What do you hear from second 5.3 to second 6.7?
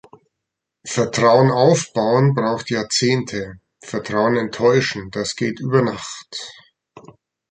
geht über Nacht.